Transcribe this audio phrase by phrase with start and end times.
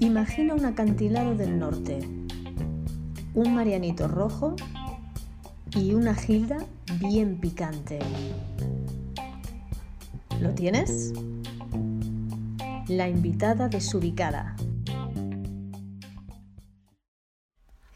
[0.00, 2.00] Imagina un acantilado del norte,
[3.34, 4.56] un marianito rojo
[5.74, 6.58] y una gilda
[7.00, 7.98] bien picante.
[10.40, 11.12] ¿Lo tienes?
[12.88, 14.56] La invitada desubicada.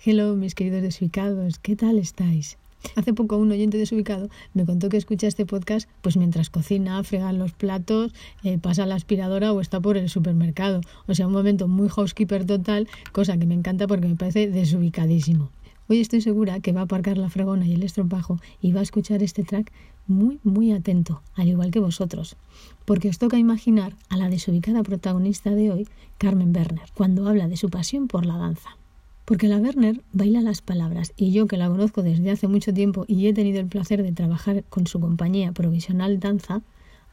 [0.05, 2.59] Hello, mis queridos desubicados, ¿qué tal estáis?
[2.97, 7.33] Hace poco un oyente desubicado me contó que escucha este podcast pues mientras cocina, frega
[7.33, 8.13] los platos,
[8.43, 10.81] eh, pasa la aspiradora o está por el supermercado.
[11.07, 15.51] O sea, un momento muy housekeeper total, cosa que me encanta porque me parece desubicadísimo.
[15.89, 18.85] Hoy estoy segura que va a aparcar la fregona y el estropajo y va a
[18.85, 19.73] escuchar este track
[20.07, 22.37] muy, muy atento, al igual que vosotros.
[22.85, 25.89] Porque os toca imaginar a la desubicada protagonista de hoy,
[26.19, 28.77] Carmen Werner, cuando habla de su pasión por la danza.
[29.33, 33.07] Porque la Werner baila las palabras y yo que la conozco desde hace mucho tiempo
[33.09, 36.61] y he tenido el placer de trabajar con su compañía provisional Danza,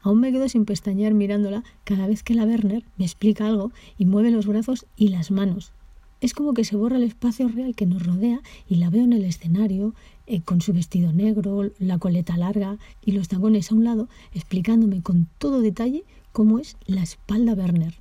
[0.02, 4.04] aún me quedo sin pestañear mirándola cada vez que la Werner me explica algo y
[4.04, 5.72] mueve los brazos y las manos.
[6.20, 9.14] Es como que se borra el espacio real que nos rodea y la veo en
[9.14, 9.94] el escenario,
[10.26, 15.00] eh, con su vestido negro, la coleta larga y los tacones a un lado, explicándome
[15.00, 17.94] con todo detalle cómo es la espalda Werner.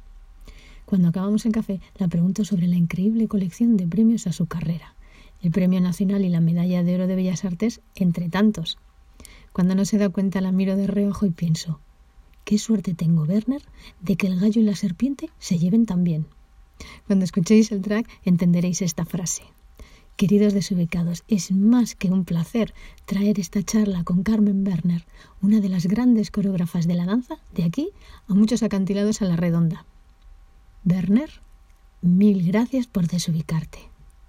[0.89, 4.95] Cuando acabamos el café, la pregunto sobre la increíble colección de premios a su carrera,
[5.39, 8.79] el Premio Nacional y la Medalla de Oro de Bellas Artes, entre tantos.
[9.53, 11.79] Cuando no se da cuenta la miro de reojo y pienso,
[12.43, 13.61] qué suerte tengo, Werner,
[14.01, 16.25] de que el gallo y la serpiente se lleven tan bien.
[17.05, 19.43] Cuando escuchéis el track entenderéis esta frase.
[20.15, 22.73] Queridos desubicados, es más que un placer
[23.05, 25.05] traer esta charla con Carmen Werner,
[25.39, 27.91] una de las grandes coreógrafas de la danza, de aquí
[28.27, 29.85] a muchos acantilados a la redonda.
[30.85, 31.29] Werner,
[32.01, 33.79] mil gracias por desubicarte.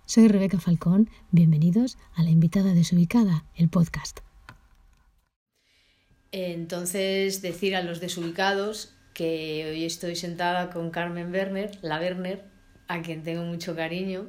[0.04, 4.20] Soy Rebeca Falcón, bienvenidos a La Invitada Desubicada, el podcast.
[6.32, 12.44] Entonces, decir a los desubicados que hoy estoy sentada con Carmen Werner, la Werner,
[12.88, 14.28] a quien tengo mucho cariño,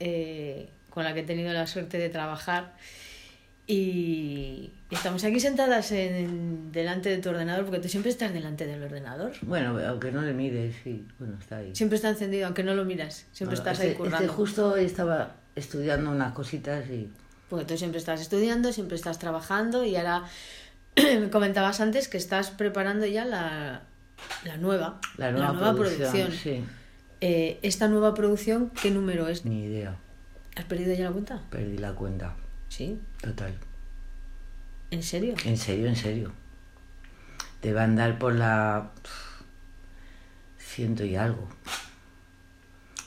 [0.00, 2.74] eh, con la que he tenido la suerte de trabajar
[3.70, 8.82] y estamos aquí sentadas en, delante de tu ordenador, porque tú siempre estás delante del
[8.82, 9.32] ordenador.
[9.42, 11.76] Bueno, aunque no le mires, sí, bueno, está ahí.
[11.76, 14.24] Siempre está encendido, aunque no lo miras, siempre estás ahí este, currando.
[14.24, 17.12] Este justo estaba estudiando unas cositas y...
[17.50, 20.24] Porque tú siempre estás estudiando, siempre estás trabajando y ahora
[20.96, 23.82] me comentabas antes que estás preparando ya la,
[24.46, 26.32] la nueva, la nueva, producción.
[26.32, 26.64] Sí.
[27.20, 29.44] Eh, ¿Esta nueva producción qué número es?
[29.44, 29.96] Ni idea.
[30.56, 31.42] ¿Has perdido ya la cuenta?
[31.50, 32.34] Perdí la cuenta.
[32.78, 33.00] Sí.
[33.20, 33.52] Total.
[34.92, 35.34] ¿En serio?
[35.44, 36.30] En serio, en serio.
[37.60, 38.92] Debe andar por la
[40.58, 41.48] ciento y algo.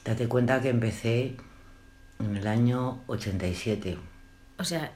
[0.03, 1.37] Date cuenta que empecé
[2.19, 3.97] en el año 87.
[4.59, 4.91] O sea,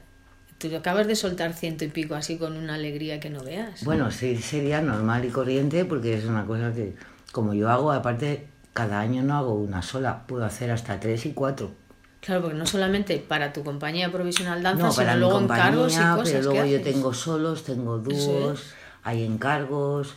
[0.57, 3.85] tú acabas de soltar ciento y pico así con una alegría que no veas.
[3.85, 6.97] Bueno, sí, sería normal y corriente porque es una cosa que,
[7.31, 11.31] como yo hago, aparte, cada año no hago una sola, puedo hacer hasta tres y
[11.31, 11.84] cuatro.
[12.25, 16.29] Claro, porque no solamente para tu compañía provisional danza, sino luego encargos y cosas.
[16.31, 20.15] Pero luego yo tengo solos, tengo dúos, hay encargos,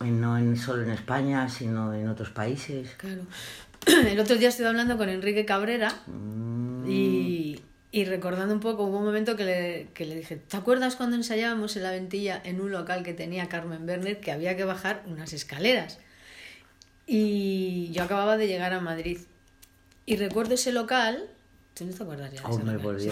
[0.00, 2.90] no en, solo en España, sino en otros países.
[2.98, 3.22] Claro.
[3.86, 6.90] El otro día estuve hablando con Enrique Cabrera mm.
[6.90, 10.96] y, y, recordando un poco, hubo un momento que le, que le dije, ¿te acuerdas
[10.96, 14.64] cuando ensayábamos en la ventilla en un local que tenía Carmen Werner que había que
[14.64, 15.98] bajar unas escaleras?
[17.06, 19.18] Y yo acababa de llegar a Madrid
[20.06, 21.28] y recuerdo ese local.
[21.74, 22.02] ¿Tú no te te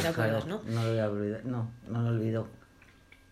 [0.08, 0.62] acuerdas, ¿no?
[0.66, 1.44] No lo voy a olvidar.
[1.46, 2.48] No, no lo olvido.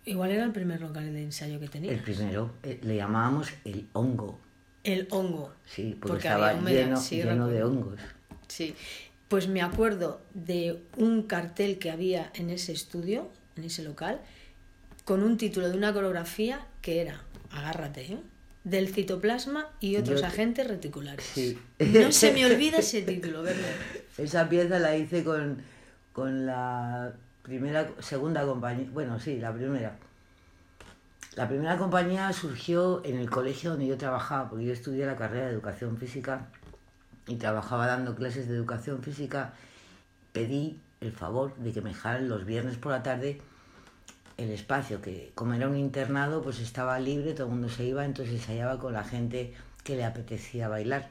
[0.07, 1.93] Igual era el primer local de ensayo que tenía.
[1.93, 4.41] El primero, eh, le llamábamos el hongo.
[4.83, 5.53] El hongo.
[5.67, 8.01] Sí, porque, estaba lleno, lleno de hongos.
[8.47, 8.75] Sí.
[9.29, 14.21] Pues me acuerdo de un cartel que había en ese estudio, en ese local,
[15.05, 17.21] con un título de una coreografía que era,
[17.51, 18.19] agárrate, ¿eh?
[18.71, 21.25] Del citoplasma y otros agentes reticulares.
[21.25, 21.59] Sí.
[21.79, 23.71] No se me olvida ese título, ¿verdad?
[24.17, 25.63] Esa pieza la hice con,
[26.13, 27.13] con la
[27.43, 29.97] primera, segunda compañía, bueno, sí, la primera.
[31.35, 35.47] La primera compañía surgió en el colegio donde yo trabajaba, porque yo estudié la carrera
[35.47, 36.49] de educación física
[37.29, 39.53] y trabajaba dando clases de educación física.
[40.33, 43.41] Pedí el favor de que me dejaran los viernes por la tarde
[44.39, 48.05] el espacio, que como era un internado, pues estaba libre, todo el mundo se iba,
[48.05, 49.53] entonces ensayaba con la gente
[49.83, 51.11] que le apetecía bailar.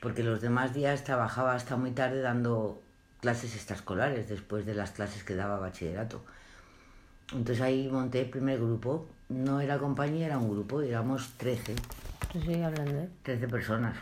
[0.00, 2.80] Porque los demás días trabajaba hasta muy tarde dando
[3.20, 6.24] clases extraescolares, después de las clases que daba bachillerato.
[7.32, 9.06] Entonces ahí monté el primer grupo.
[9.28, 11.74] No era compañía, era un grupo, éramos 13.
[12.32, 13.08] Sí, hablando.
[13.22, 13.96] 13 personas.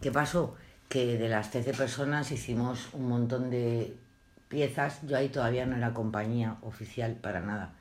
[0.00, 0.56] ¿Qué pasó?
[0.88, 3.96] Que de las 13 personas hicimos un montón de
[4.52, 7.72] piezas, yo ahí todavía no era compañía oficial para nada.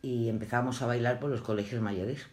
[0.00, 2.26] Y empezamos a bailar por los colegios mayores.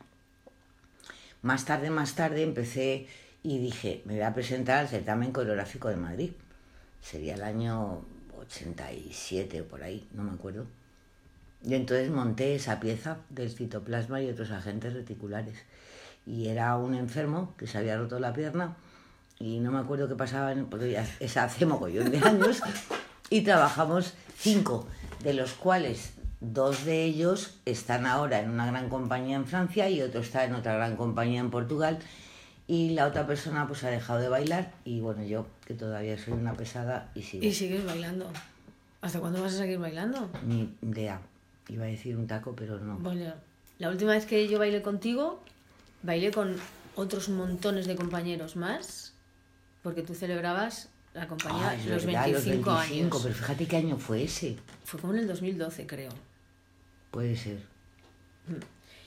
[1.41, 3.07] Más tarde, más tarde empecé
[3.43, 6.31] y dije, me voy a presentar al certamen coreográfico de Madrid.
[7.01, 8.05] Sería el año
[8.37, 10.65] 87 o por ahí, no me acuerdo.
[11.61, 15.57] Y entonces monté esa pieza del citoplasma y otros agentes reticulares.
[16.25, 18.77] Y era un enfermo que se había roto la pierna
[19.37, 22.61] y no me acuerdo qué pasaba, porque ya es hace mogollón de años.
[23.29, 24.87] Y trabajamos cinco,
[25.23, 30.01] de los cuales dos de ellos están ahora en una gran compañía en Francia y
[30.01, 31.99] otro está en otra gran compañía en Portugal.
[32.67, 36.33] Y la otra persona pues ha dejado de bailar y bueno, yo que todavía soy
[36.33, 37.43] una pesada y sigo.
[37.43, 38.31] Y sigues bailando.
[39.01, 40.29] ¿Hasta cuándo vas a seguir bailando?
[40.45, 41.21] Ni idea.
[41.67, 42.97] Iba a decir un taco, pero no.
[42.97, 43.33] Bueno,
[43.77, 45.41] la última vez que yo bailé contigo,
[46.03, 46.57] bailé con
[46.95, 49.13] otros montones de compañeros más,
[49.81, 50.89] porque tú celebrabas
[51.19, 53.19] la compañía Ay, es los, verdad, 25 los 25, años.
[53.23, 54.57] pero fíjate qué año fue ese.
[54.85, 56.11] Fue como en el 2012, creo.
[57.11, 57.59] Puede ser.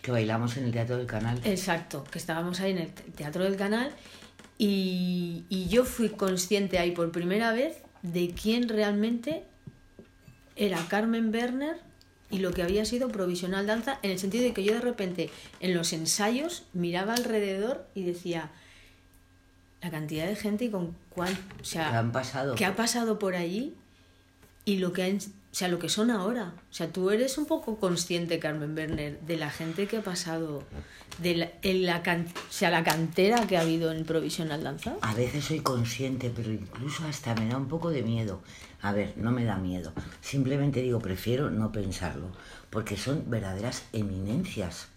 [0.02, 1.40] Que bailamos en el Teatro del Canal.
[1.44, 3.90] Exacto, que estábamos ahí en el te- Teatro del Canal
[4.58, 9.44] y, y yo fui consciente ahí por primera vez de quién realmente
[10.56, 11.76] era Carmen Werner
[12.30, 15.30] y lo que había sido provisional danza, en el sentido de que yo de repente
[15.60, 18.50] en los ensayos miraba alrededor y decía
[19.82, 22.54] la cantidad de gente y con cuál, o sea, que han pasado.
[22.54, 23.74] qué ha pasado por allí
[24.64, 26.54] y lo que han- o sea, lo que son ahora.
[26.70, 30.62] O sea, tú eres un poco consciente, Carmen Werner, de la gente que ha pasado,
[31.18, 34.94] de la, en la, can- o sea, la cantera que ha habido en Provisional Danza.
[35.02, 38.40] A veces soy consciente, pero incluso hasta me da un poco de miedo.
[38.80, 39.92] A ver, no me da miedo.
[40.22, 42.28] Simplemente digo, prefiero no pensarlo.
[42.70, 44.88] Porque son verdaderas eminencias.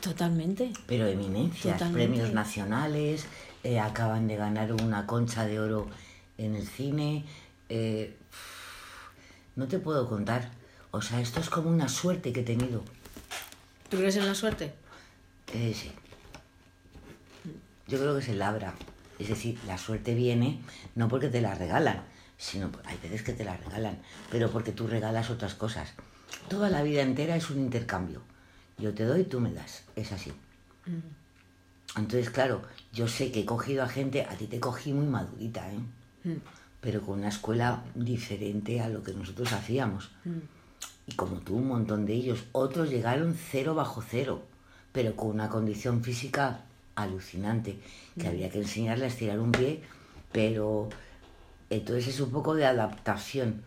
[0.00, 0.72] Totalmente.
[0.86, 1.78] Pero eminencias.
[1.78, 2.06] Totalmente.
[2.08, 3.26] Premios nacionales.
[3.66, 5.88] Eh, acaban de ganar una concha de oro
[6.38, 7.24] en el cine.
[7.68, 8.16] eh,
[9.56, 10.50] no te puedo contar.
[10.92, 12.84] O sea, esto es como una suerte que he tenido.
[13.88, 14.72] ¿Tú crees en la suerte?
[15.52, 15.90] Eh, sí.
[17.88, 18.74] Yo creo que se labra.
[19.18, 20.60] Es decir, la suerte viene
[20.94, 22.04] no porque te la regalan,
[22.36, 23.98] sino hay veces que te la regalan,
[24.30, 25.94] pero porque tú regalas otras cosas.
[26.48, 28.22] Toda la vida entera es un intercambio.
[28.78, 29.84] Yo te doy, tú me das.
[29.96, 30.32] Es así.
[31.96, 32.62] Entonces, claro,
[32.92, 35.78] yo sé que he cogido a gente, a ti te cogí muy madurita, ¿eh?
[36.24, 36.40] Mm,
[36.80, 40.10] pero con una escuela diferente a lo que nosotros hacíamos.
[40.24, 40.38] mm.
[41.08, 42.44] Y como tú, un montón de ellos.
[42.50, 44.42] Otros llegaron cero bajo cero,
[44.92, 46.62] pero con una condición física
[46.96, 47.78] alucinante,
[48.18, 49.82] que había que enseñarle a estirar un pie,
[50.32, 50.88] pero
[51.70, 53.62] entonces es un poco de adaptación,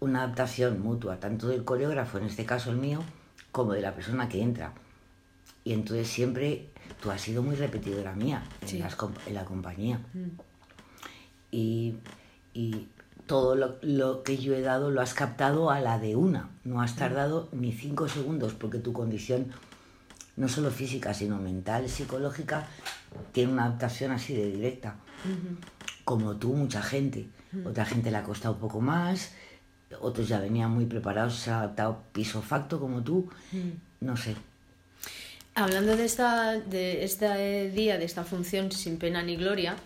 [0.00, 3.02] una adaptación mutua, tanto del coreógrafo, en este caso el mío,
[3.52, 4.72] como de la persona que entra.
[5.64, 6.70] Y entonces siempre
[7.02, 8.96] tú has sido muy repetidora mía en, las
[9.30, 10.28] la compañía Mm.
[11.50, 11.94] y,
[12.54, 12.88] y
[13.26, 16.50] todo lo, lo que yo he dado lo has captado a la de una.
[16.64, 19.46] No has tardado ni cinco segundos porque tu condición,
[20.36, 22.66] no solo física, sino mental, psicológica,
[23.32, 24.96] tiene una adaptación así de directa.
[26.04, 27.28] Como tú, mucha gente.
[27.64, 29.32] Otra gente le ha costado un poco más,
[30.00, 33.30] otros ya venían muy preparados, se han adaptado piso facto como tú.
[34.00, 34.34] No sé.
[35.54, 39.76] Hablando de esta de este día, de esta función sin pena ni gloria,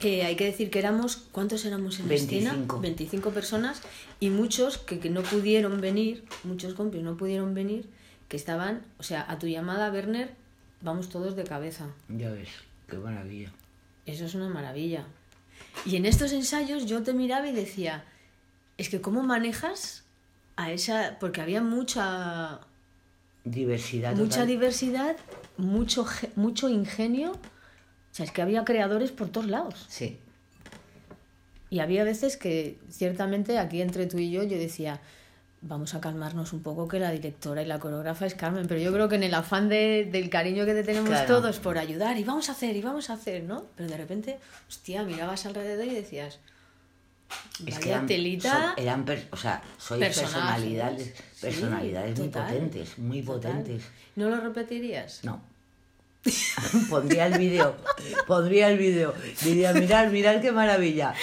[0.00, 2.50] eh, hay que decir que éramos, ¿cuántos éramos en la escena?
[2.50, 2.80] 25.
[2.80, 3.80] 25 personas
[4.20, 7.88] y muchos que, que no pudieron venir, muchos compis no pudieron venir,
[8.28, 10.32] que estaban, o sea, a tu llamada, Werner,
[10.82, 11.86] vamos todos de cabeza.
[12.08, 12.48] Ya ves,
[12.88, 13.50] qué maravilla.
[14.04, 15.04] Eso es una maravilla.
[15.86, 18.04] Y en estos ensayos yo te miraba y decía,
[18.76, 20.04] es que cómo manejas
[20.56, 22.60] a esa, porque había mucha
[23.44, 24.12] Diversidad.
[24.16, 24.46] mucha total.
[24.48, 25.16] diversidad,
[25.56, 27.32] mucho, mucho ingenio.
[27.32, 29.84] O sea, es que había creadores por todos lados.
[29.88, 30.18] Sí.
[31.70, 35.00] Y había veces que, ciertamente, aquí entre tú y yo, yo decía,
[35.60, 38.66] vamos a calmarnos un poco, que la directora y la coreógrafa es Carmen.
[38.68, 41.26] Pero yo creo que en el afán de- del cariño que te tenemos Claro.
[41.40, 43.64] todos por ayudar, y vamos a hacer, y vamos a hacer, ¿no?
[43.76, 46.38] Pero de repente, hostia, mirabas alrededor y decías,
[47.66, 48.74] Es que eran, telita.
[48.76, 50.18] eran per- o sea, personajes".
[50.18, 53.52] personalidades, Sí, personalidades muy total, potentes, muy total.
[53.52, 53.84] potentes.
[54.16, 55.20] ¿No lo repetirías?
[55.24, 55.40] No.
[56.90, 57.76] pondría el vídeo,
[58.26, 59.14] pondría el vídeo.
[59.42, 61.14] Diría, mirad, mirad qué maravilla.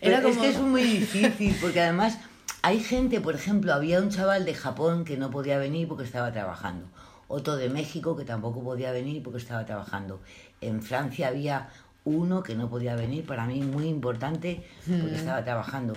[0.00, 2.18] Era Pero Es como- que es muy difícil, porque además
[2.62, 6.32] hay gente, por ejemplo, había un chaval de Japón que no podía venir porque estaba
[6.32, 6.88] trabajando.
[7.28, 10.20] Otro de México que tampoco podía venir porque estaba trabajando.
[10.60, 11.68] En Francia había
[12.06, 15.14] uno que no podía venir, para mí muy importante, porque Mm.
[15.14, 15.92] estaba trabajando.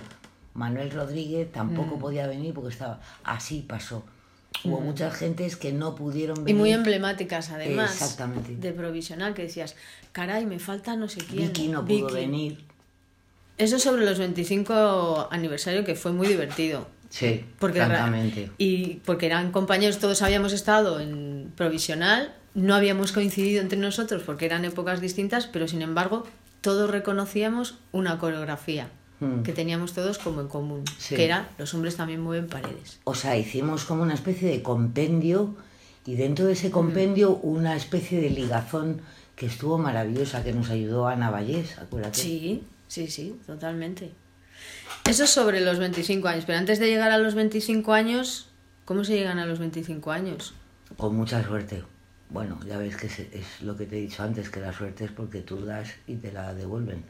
[0.52, 3.00] Manuel Rodríguez tampoco podía venir porque estaba...
[3.24, 4.04] Así pasó.
[4.64, 6.40] Hubo muchas gentes que no pudieron Mm.
[6.40, 6.56] Y venir.
[6.60, 7.92] muy emblemáticas, además.
[7.92, 8.56] Exactamente.
[8.56, 9.76] De provisional, que decías,
[10.12, 11.46] caray, me falta no sé quién.
[11.46, 12.14] Vicky no pudo Vicky".
[12.14, 12.64] venir.
[13.56, 16.88] Eso sobre los 25 aniversario que fue muy divertido.
[17.10, 17.84] Sí, Porque
[18.58, 24.46] y porque eran compañeros, todos habíamos estado en provisional, no habíamos coincidido entre nosotros porque
[24.46, 26.26] eran épocas distintas, pero sin embargo
[26.60, 28.88] todos reconocíamos una coreografía
[29.20, 29.42] Mm.
[29.42, 31.14] que teníamos todos como en común, Sí.
[31.14, 33.00] que era los hombres también mueven paredes.
[33.04, 35.54] O sea, hicimos como una especie de compendio
[36.06, 39.02] y dentro de ese compendio una especie de ligazón
[39.36, 42.18] que estuvo maravillosa, que nos ayudó Ana Vallés, acuérdate.
[42.18, 44.10] Sí, sí, sí, totalmente.
[45.08, 48.48] Eso es sobre los 25 años, pero antes de llegar a los 25 años,
[48.86, 50.54] ¿cómo se llegan a los 25 años?
[50.96, 51.82] Con mucha suerte.
[52.30, 55.04] Bueno, ya ves que es, es lo que te he dicho antes, que la suerte
[55.04, 57.04] es porque tú das y te la devuelven.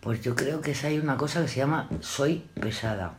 [0.00, 3.18] Pues yo creo que hay una cosa que se llama soy pesada.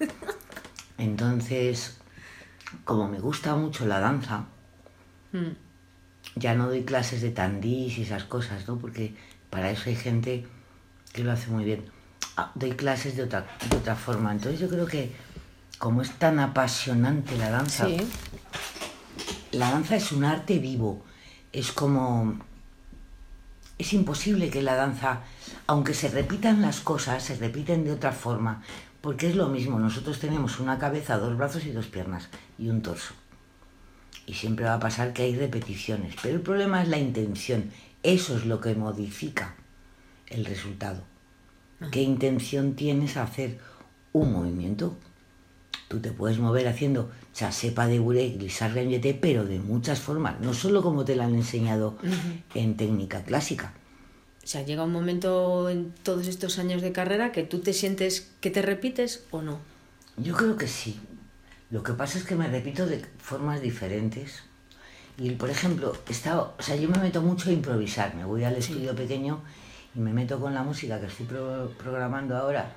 [0.98, 1.98] Entonces,
[2.84, 4.46] como me gusta mucho la danza,
[5.32, 5.52] Mm,
[6.36, 8.78] ya no doy clases de tandís y esas cosas, ¿no?
[8.78, 9.14] Porque
[9.50, 10.46] para eso hay gente
[11.12, 11.84] que lo hace muy bien.
[12.36, 14.32] Ah, doy clases de otra, de otra forma.
[14.32, 15.12] Entonces yo creo que
[15.78, 17.98] como es tan apasionante la danza, Sí,
[19.58, 21.02] la danza es un arte vivo.
[21.52, 22.38] Es como...
[23.76, 25.22] Es imposible que la danza,
[25.66, 28.62] aunque se repitan las cosas, se repiten de otra forma.
[29.00, 32.82] Porque es lo mismo, nosotros tenemos una cabeza, dos brazos y dos piernas y un
[32.82, 33.14] torso.
[34.26, 36.14] Y siempre va a pasar que hay repeticiones.
[36.22, 37.70] Pero el problema es la intención.
[38.02, 39.54] Eso es lo que modifica
[40.28, 41.02] el resultado.
[41.90, 43.58] ¿Qué intención tienes a hacer
[44.12, 44.96] un movimiento?
[45.88, 50.52] Tú te puedes mover haciendo chasepa de buré, glissar renyeté, pero de muchas formas, no
[50.52, 51.96] solo como te lo han enseñado
[52.54, 53.72] en técnica clásica.
[54.44, 58.30] o sea, llega un momento en todos estos años de carrera que tú te sientes
[58.40, 59.58] que te repites o no.
[60.18, 60.98] Yo creo que sí.
[61.70, 64.42] Lo que pasa es que me repito de formas diferentes.
[65.18, 68.14] Y, por ejemplo, estaba, o sea, yo me meto mucho a improvisar.
[68.14, 69.40] Me voy al estudio pequeño
[69.94, 72.72] y me meto con la música que estoy pro- programando ahora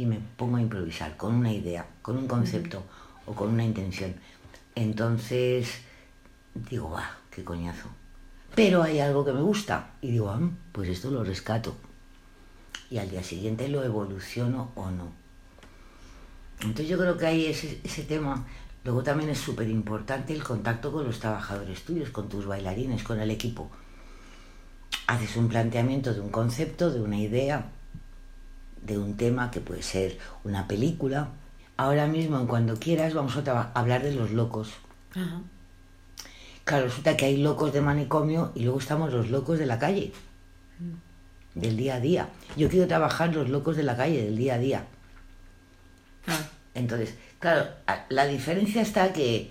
[0.00, 2.82] y me pongo a improvisar con una idea, con un concepto
[3.26, 4.14] o con una intención.
[4.74, 5.82] Entonces,
[6.70, 7.88] digo, va, qué coñazo.
[8.54, 10.40] Pero hay algo que me gusta y digo, ah,
[10.72, 11.76] pues esto lo rescato.
[12.90, 15.12] Y al día siguiente lo evoluciono o no.
[16.60, 18.46] Entonces yo creo que hay ese, ese tema.
[18.84, 23.20] Luego también es súper importante el contacto con los trabajadores tuyos, con tus bailarines, con
[23.20, 23.70] el equipo.
[25.08, 27.72] Haces un planteamiento de un concepto, de una idea,
[28.82, 31.28] de un tema que puede ser una película.
[31.76, 34.72] Ahora mismo, en cuando quieras, vamos a hablar de los locos.
[35.14, 35.40] Ajá.
[36.64, 40.12] Claro, resulta que hay locos de manicomio y luego estamos los locos de la calle,
[41.54, 42.28] del día a día.
[42.56, 44.84] Yo quiero trabajar los locos de la calle, del día a día.
[46.28, 46.38] Ah,
[46.74, 47.66] Entonces, claro,
[48.08, 49.50] la diferencia está que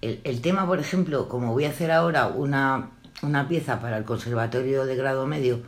[0.00, 2.90] el, el tema, por ejemplo, como voy a hacer ahora una,
[3.22, 5.60] una pieza para el conservatorio de grado medio,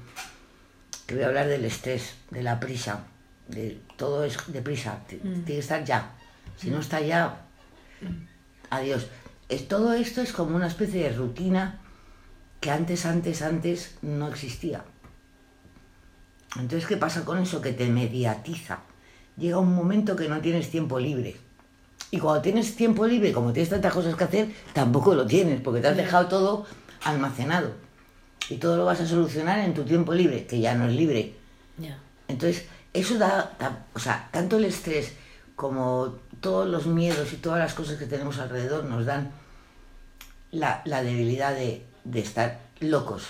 [1.11, 3.01] que voy a hablar del estrés, de la prisa,
[3.49, 6.13] de todo es de prisa, t- tiene que estar ya.
[6.57, 7.43] Si no está ya,
[8.71, 9.09] adiós.
[9.49, 11.81] Es, todo esto es como una especie de rutina
[12.61, 14.85] que antes, antes, antes no existía.
[16.57, 17.61] Entonces, ¿qué pasa con eso?
[17.61, 18.81] Que te mediatiza.
[19.37, 21.37] Llega un momento que no tienes tiempo libre.
[22.13, 25.81] Y cuando tienes tiempo libre, como tienes tantas cosas que hacer, tampoco lo tienes, porque
[25.81, 26.67] te has dejado todo
[27.05, 27.73] almacenado.
[28.51, 31.35] Y todo lo vas a solucionar en tu tiempo libre, que ya no es libre.
[32.29, 35.13] Entonces, eso da, da- o sea, tanto el estrés
[35.57, 39.31] como todos los miedos y todas las cosas que tenemos alrededor nos dan
[40.51, 43.23] la, la debilidad de, de estar locos.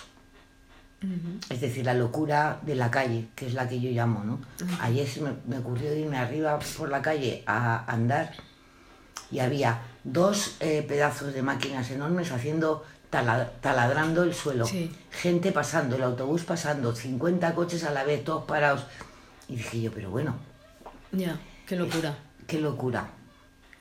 [1.49, 4.39] Es decir, la locura de la calle, que es la que yo llamo, ¿no?
[4.83, 8.35] Ayer se me, me ocurrió irme arriba por la calle a andar
[9.31, 14.67] y había dos eh, pedazos de máquinas enormes haciendo taladrando el suelo.
[14.67, 14.90] Sí.
[15.11, 18.85] Gente pasando, el autobús pasando, 50 coches a la vez, todos parados.
[19.49, 20.37] Y dije yo, pero bueno,
[21.12, 22.17] Ya, qué locura.
[22.47, 23.09] qué locura.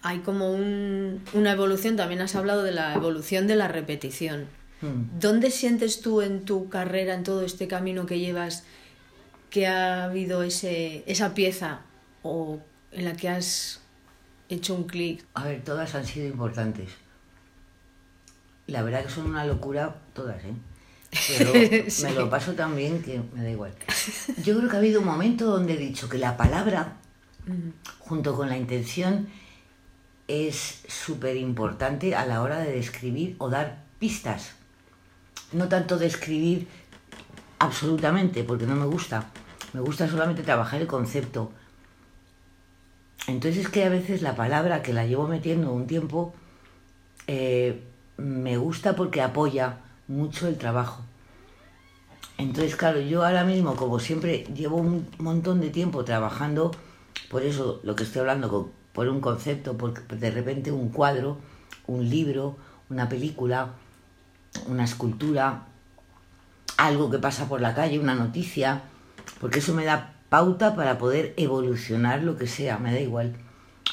[0.02, 4.48] Hay como un- una evolución, también has hablado de la evolución de la repetición.
[4.82, 5.20] Mm.
[5.20, 8.64] ¿Dónde sientes tú en tu carrera, en todo este camino que llevas,
[9.50, 11.82] que ha habido ese, esa pieza
[12.24, 12.60] o
[12.92, 13.82] en la que has
[14.48, 15.26] hecho un clic?
[15.34, 16.90] A ver, todas han sido importantes.
[18.70, 20.54] La verdad que son una locura todas, ¿eh?
[21.38, 21.54] Pero
[21.90, 22.04] Sí.
[22.04, 23.74] me lo paso tan bien que me da igual.
[24.44, 26.98] Yo creo que ha habido un momento donde he dicho que la palabra,
[28.00, 29.28] junto con la intención,
[30.28, 34.52] es súper importante a la hora de describir o dar pistas.
[35.52, 36.68] No tanto describir
[37.58, 39.32] absolutamente, porque no me gusta.
[39.74, 41.52] Me gusta solamente trabajar el concepto.
[43.28, 46.34] Entonces es que a veces la palabra que la llevo metiendo un tiempo
[47.28, 47.84] eh,
[48.20, 51.04] me gusta porque apoya mucho el trabajo.
[52.38, 56.72] Entonces, claro, yo ahora mismo, como siempre, llevo un montón de tiempo trabajando,
[57.30, 61.38] por eso lo que estoy hablando, por un concepto, por de repente un cuadro,
[61.88, 62.56] un libro,
[62.90, 63.72] una película,
[64.68, 65.66] una escultura,
[66.78, 68.84] algo que pasa por la calle, una noticia,
[69.42, 73.36] porque eso me da pauta para poder evolucionar lo que sea, me da igual.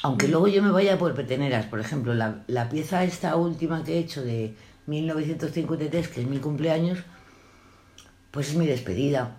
[0.03, 3.95] Aunque luego yo me vaya por peteneras, por ejemplo, la, la pieza esta última que
[3.95, 4.55] he hecho de
[4.87, 6.99] 1953, que es mi cumpleaños,
[8.31, 9.37] pues es mi despedida.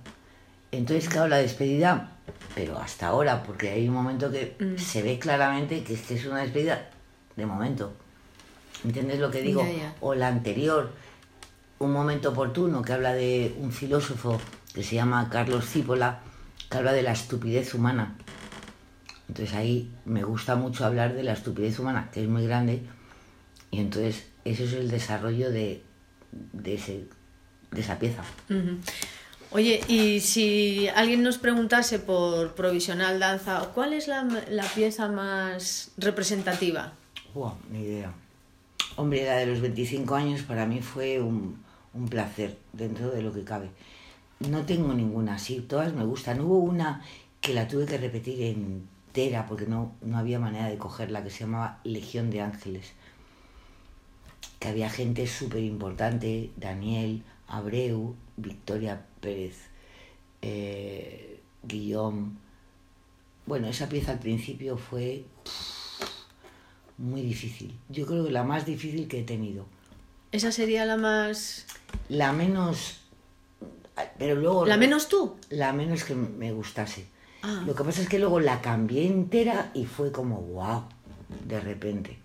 [0.72, 2.12] Entonces, claro, la despedida,
[2.56, 6.26] pero hasta ahora, porque hay un momento que se ve claramente que es que es
[6.26, 6.90] una despedida
[7.36, 7.94] de momento.
[8.84, 9.66] ¿Entiendes lo que digo?
[10.02, 10.92] O la anterior,
[11.80, 14.40] un momento oportuno que habla de un filósofo
[14.74, 16.20] que se llama Carlos Cípola,
[16.70, 18.16] que habla de la estupidez humana.
[19.28, 22.82] Entonces ahí me gusta mucho hablar de la estupidez humana, que es muy grande,
[23.72, 25.84] y entonces eso es el desarrollo de,
[26.54, 27.06] de, ese,
[27.72, 28.24] de esa pieza.
[28.50, 28.78] Ujú.
[29.52, 35.92] Oye, y si alguien nos preguntase por provisional danza, ¿cuál es la, la pieza más
[35.98, 36.94] representativa?
[37.34, 38.14] Buah, ni idea.
[38.98, 43.34] Hombre, la de los 25 años para mí fue un, un placer dentro de lo
[43.34, 43.70] que cabe.
[44.40, 46.42] No tengo ninguna así, todas me gustan.
[46.42, 47.02] Hubo una
[47.40, 48.42] que la tuve que repetir
[49.18, 52.94] entera porque no, no había manera de cogerla, que se llamaba Legión de Ángeles.
[54.60, 59.56] Que había gente súper importante, Daniel, Abreu, Victoria Pérez,
[60.42, 62.34] eh, Guillaume.
[63.48, 65.26] Bueno, esa pieza al principio fue
[66.98, 67.76] muy difícil.
[67.90, 69.66] Yo creo que la más difícil que he tenido.
[70.32, 71.66] Esa sería la más...
[72.10, 73.02] La menos...
[74.20, 74.66] Pero luego...
[74.66, 75.38] ¿La menos tú?
[75.50, 77.08] La menos que me gustase.
[77.44, 77.64] Ah.
[77.66, 80.84] Lo que pasa es que luego la cambié entera y fue como wow,
[81.46, 82.18] de repente.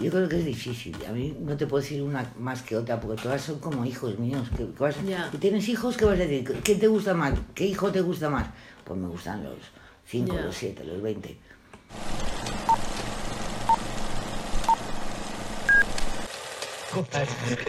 [0.00, 0.96] Yo creo que es difícil.
[1.08, 4.18] A mí no te puedo decir una más que otra, porque todas son como hijos
[4.18, 4.48] míos.
[4.56, 5.28] ¿Qué, qué vas- Ya.
[5.32, 5.96] ¿Y tienes hijos?
[5.96, 6.60] ¿Qué vas a decir?
[6.64, 7.34] ¿Qué te gusta más?
[7.54, 8.46] ¿Qué hijo te gusta más?
[8.84, 9.56] Pues me gustan los
[10.06, 10.40] 5, Ya.
[10.42, 11.36] los 7, los 20.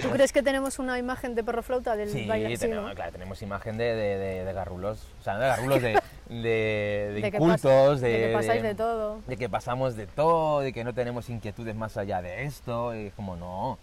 [0.02, 2.50] ¿Tú crees que tenemos una imagen de perro flauta del Sí, baile?
[2.56, 2.96] Sí, tenemos, ¿no?
[2.96, 7.12] claro, tenemos imagen de, de, de- de garrulos, o sea, no de garrulos, de, de,
[7.16, 9.20] de que incultos, pas- de, que pasáis de todo.
[9.28, 13.08] de que pasamos de todo, de que no tenemos inquietudes más allá de esto, y
[13.08, 13.78] es como, no,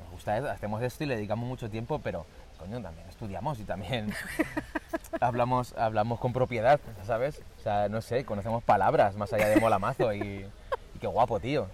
[0.00, 2.24] nos gusta, hacemos esto y le dedicamos mucho tiempo, pero,
[2.58, 4.12] coño, también estudiamos y también
[5.20, 7.40] hablamos, hablamos con propiedad, ¿sabes?
[7.58, 10.46] O sea, no sé, conocemos palabras más allá de molamazo y,
[10.94, 11.66] y qué guapo, tío.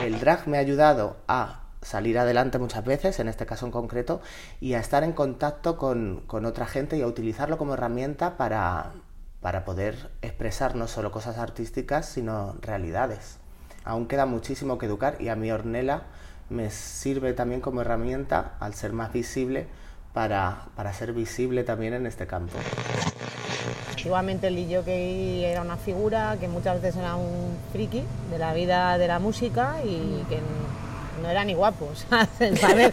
[0.00, 4.20] El drag me ha ayudado a salir adelante muchas veces, en este caso en concreto,
[4.60, 8.92] y a estar en contacto con, con otra gente y a utilizarlo como herramienta para,
[9.40, 13.38] para poder expresar no solo cosas artísticas, sino realidades.
[13.84, 16.04] Aún queda muchísimo que educar y a mí Ornella
[16.48, 19.66] me sirve también como herramienta, al ser más visible,
[20.14, 22.56] para, para ser visible también en este campo.
[24.04, 28.98] Antiguamente el DJ era una figura que muchas veces era un friki de la vida
[28.98, 30.40] de la música y que
[31.22, 31.88] no era ni guapo,
[32.60, 32.92] ¿sabes?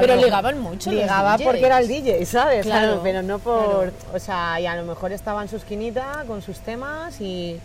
[0.00, 1.46] Pero ligaban mucho los Ligaba DJs.
[1.46, 2.66] porque era el DJ, ¿sabes?
[2.66, 3.64] Claro, Claro, pero no por...
[3.90, 3.92] claro.
[4.12, 7.58] O sea, y a lo mejor estaba en su esquinita con sus temas y...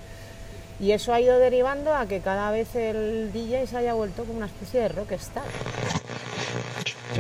[0.80, 4.38] Y eso ha ido derivando a que cada vez el DJ se haya vuelto como
[4.38, 5.44] una especie de rockstar.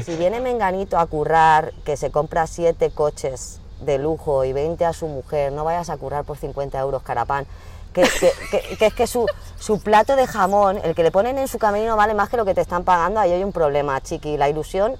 [0.06, 4.94] Si viene Menganito a currar, que se compra siete coches de lujo y 20 a
[4.94, 7.46] su mujer, no vayas a currar por 50 euros carapán.
[7.94, 9.26] Que, que- que- que es que su,
[9.58, 12.46] su plato de jamón, el que le ponen en su camerino vale más que lo
[12.46, 14.38] que te están pagando, ahí hay un problema, chiqui.
[14.38, 14.96] La ilusión,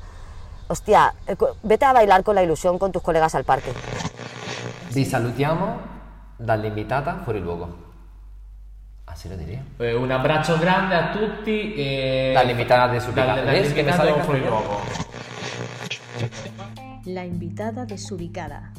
[0.68, 3.72] hostia, eh, vete a bailar con la ilusión con tus colegas al parque.
[4.92, 5.78] Vi salutiamo
[6.40, 7.70] dall'invitata fuori luogo.
[9.06, 9.64] Así lo diría.
[9.80, 13.36] Eh, un abbraccio grande a tutti e Dall'invitata di Subicata.
[13.36, 14.82] dal- ¿Ves que me dall'invitato sale fuori luogo.
[17.08, 18.74] La invitada desubicada.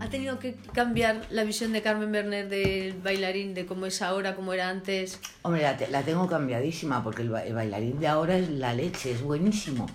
[0.00, 4.34] ¿Ha tenido que cambiar la visión de Carmen Berner del bailarín, de cómo es ahora,
[4.34, 5.20] cómo era antes?
[5.42, 8.72] Hombre, la, te- la tengo cambiadísima porque el, ba- el bailarín de ahora es la
[8.72, 9.86] leche, es buenísimo.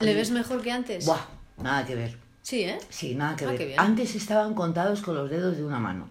[0.00, 1.06] ¿Le ves mejor que antes?
[1.06, 1.24] Buah,
[1.62, 2.14] nada que ver.
[2.42, 2.76] Sí, ¿eh?
[2.90, 3.56] Sí, nada que Ah, ver.
[3.56, 3.80] qué bien.
[3.80, 6.10] Antes estaban contados con los dedos de una mano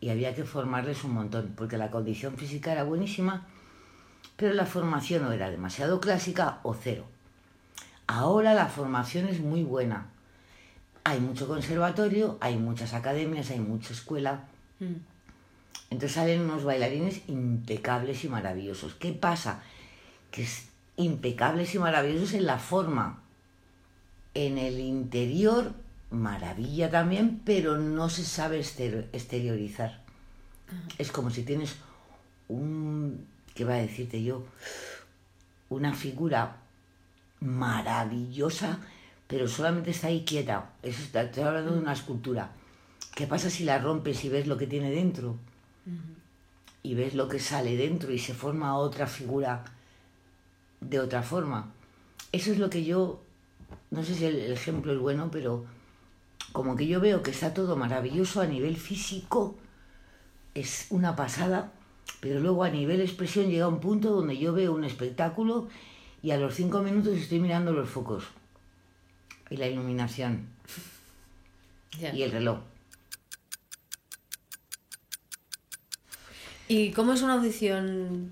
[0.00, 3.46] y había que formarles un montón porque la condición física era buenísima,
[4.36, 7.06] pero la formación o era demasiado clásica o cero.
[8.08, 10.06] Ahora la formación es muy buena.
[11.04, 14.44] Hay mucho conservatorio, hay muchas academias, hay mucha escuela.
[14.80, 14.94] Mm.
[15.90, 18.94] Entonces salen unos bailarines impecables y maravillosos.
[18.94, 19.62] ¿Qué pasa?
[20.30, 23.22] Que es impecables y maravillosos en la forma.
[24.34, 25.72] En el interior,
[26.10, 30.00] maravilla también, pero no se sabe exter- exteriorizar.
[30.96, 31.76] Es como si tienes
[32.48, 34.46] un, ¿qué va a decirte yo?
[35.70, 36.56] Una figura
[37.40, 38.78] maravillosa,
[39.26, 40.72] pero solamente está ahí quieta.
[40.82, 42.52] Eso está, estoy hablando de una escultura.
[43.14, 45.36] ¿Qué pasa si la rompes y ves lo que tiene dentro?
[46.82, 49.64] Y ves lo que sale dentro y se forma otra figura
[50.80, 51.72] de otra forma.
[52.32, 53.22] Eso es lo que yo,
[53.90, 55.64] no sé si el, el ejemplo es bueno, pero
[56.52, 59.56] como que yo veo que está todo maravilloso a nivel físico,
[60.54, 61.72] es una pasada,
[62.20, 65.68] pero luego a nivel expresión llega un punto donde yo veo un espectáculo
[66.22, 68.24] y a los cinco minutos estoy mirando los focos
[69.50, 70.48] y la iluminación
[72.12, 72.58] y el reloj.
[76.68, 78.30] ¿Y cómo es una audición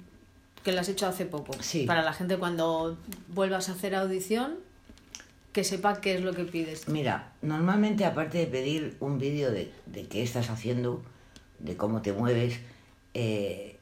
[0.62, 1.55] que la has hecho hace poco?
[1.61, 1.85] Sí.
[1.85, 4.57] Para la gente cuando vuelvas a hacer audición,
[5.53, 6.87] que sepa qué es lo que pides.
[6.87, 11.03] Mira, normalmente aparte de pedir un vídeo de, de qué estás haciendo,
[11.61, 12.61] de cómo te mueves,
[13.14, 13.79] eh,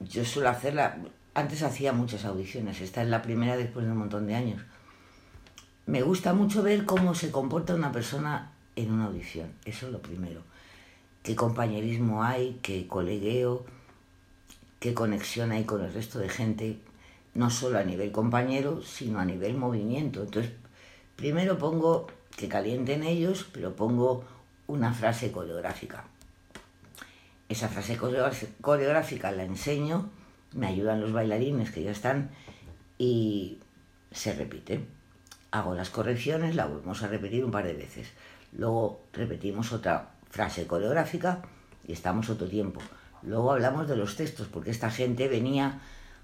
[0.00, 0.98] yo suelo hacerla,
[1.34, 4.62] antes hacía muchas audiciones, esta es la primera después de un montón de años.
[5.86, 10.00] Me gusta mucho ver cómo se comporta una persona en una audición, eso es lo
[10.00, 10.42] primero.
[11.22, 13.64] Qué compañerismo hay, qué colegueo,
[14.78, 16.78] qué conexión hay con el resto de gente,
[17.34, 20.22] no solo a nivel compañero, sino a nivel movimiento.
[20.22, 20.52] Entonces,
[21.16, 24.24] primero pongo que calienten ellos, pero pongo
[24.66, 26.04] una frase coreográfica.
[27.48, 30.10] Esa frase coreográfica la enseño,
[30.54, 32.30] me ayudan los bailarines que ya están
[32.98, 33.58] y
[34.12, 34.86] se repite.
[35.50, 38.08] Hago las correcciones, la volvemos a repetir un par de veces.
[38.52, 41.42] Luego repetimos otra frase coreográfica
[41.86, 42.80] y estamos otro tiempo.
[43.22, 45.80] Luego hablamos de los textos, porque esta gente venía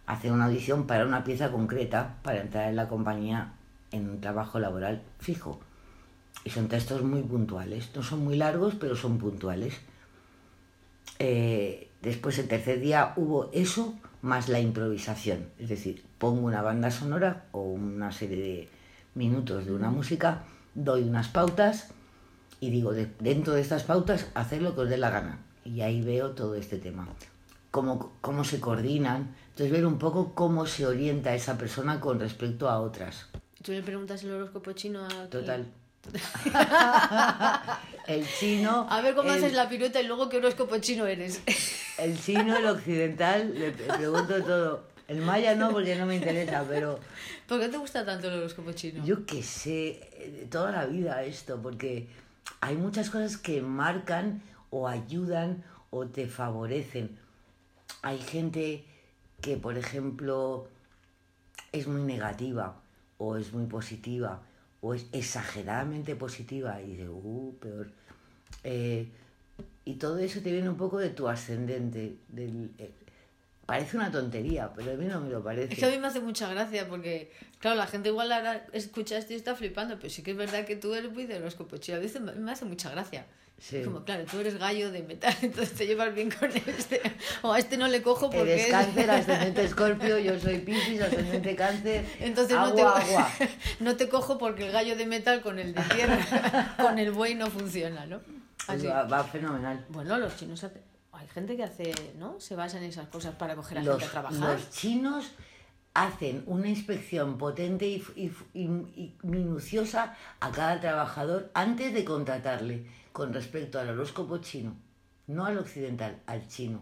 [0.07, 3.53] a hacer una audición para una pieza concreta, para entrar en la compañía
[3.93, 5.61] en un trabajo laboral fijo.
[6.45, 9.75] Y son textos muy puntuales, no son muy largos, pero son puntuales.
[11.19, 16.90] Eh, después el tercer día hubo eso más la improvisación, es decir, pongo una banda
[16.90, 18.68] sonora o una serie de
[19.14, 21.88] minutos de una música, doy unas pautas
[22.61, 25.38] y digo, de- dentro de estas pautas, hacer lo que os dé la gana.
[25.64, 27.09] Y ahí veo todo este tema.
[27.70, 32.68] Cómo, cómo se coordinan, entonces ver un poco cómo se orienta esa persona con respecto
[32.68, 33.26] a otras.
[33.62, 35.26] ¿Tú le preguntas el horóscopo chino a...
[35.28, 35.66] Total.
[38.07, 38.87] el chino.
[38.91, 41.43] A ver cómo el- haces la pirueta y luego qué horóscopo chino eres.
[41.99, 44.85] El chino, el occidental, le pregunto todo.
[45.07, 46.99] El maya no, porque no me interesa, pero
[47.47, 49.05] ¿Por qué te gusta tanto el horóscopo chino?
[49.05, 52.09] yo qué sé, eh, toda la vida esto, porque
[52.63, 57.19] hay muchas cosas que marcan o ayudan o te favorecen.
[58.01, 58.87] Hay gente
[59.43, 60.69] que, por ejemplo,
[61.73, 62.77] es muy negativa
[63.19, 64.41] o es muy positiva
[64.81, 67.90] o es exageradamente positiva y dice, uh, peor.
[68.64, 69.09] Eh,
[69.85, 72.16] y todo eso te viene un poco de tu ascendente.
[72.29, 72.90] Del, eh,
[73.70, 75.72] parece una tontería, pero a mí no me lo parece.
[75.74, 79.16] Es que a mí me hace mucha gracia porque, claro, la gente igual ahora escucha
[79.16, 81.76] esto y está flipando, pero sí que es verdad que tú eres muy de horóscopo
[81.76, 81.98] chino.
[81.98, 83.26] A veces me hace mucha gracia.
[83.59, 83.83] Sí.
[83.85, 87.00] Como, claro, tú eres gallo de metal, entonces te llevas bien con este.
[87.42, 91.00] O a este no le cojo porque Eres es- cáncer, ascendente escorpio, yo soy piscis,
[91.02, 92.04] ascendente cáncer.
[92.20, 93.30] Entonces agua, no, te, agua.
[93.80, 97.35] no te cojo porque el gallo de metal con el de tierra, con el buey
[97.35, 98.20] no funciona, ¿no?
[98.66, 98.87] Pues Así.
[98.87, 99.85] va, va fenomenal.
[99.90, 100.80] Bueno, los chinos hace-
[101.20, 102.40] hay gente que hace, ¿no?
[102.40, 104.54] Se basa en esas cosas para coger a Los, gente a trabajar.
[104.54, 105.33] los chinos
[105.92, 108.64] hacen una inspección potente y, y- y-
[108.96, 114.74] y minuciosa a cada trabajador antes de contratarle con respecto al horóscopo chino.
[115.26, 116.80] No al occidental, al chino.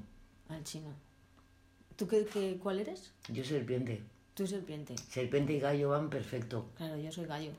[0.48, 0.88] Al chino.
[1.96, 3.12] ¿Tú qué, qué- cuál eres?
[3.28, 4.02] Yo serpiente.
[4.34, 4.94] Tú serpiente.
[5.10, 6.70] Serpiente y gallo van perfecto.
[6.76, 7.50] Claro, yo soy gallo.